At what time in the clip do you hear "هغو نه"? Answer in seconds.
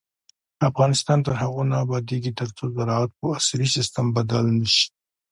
1.41-1.75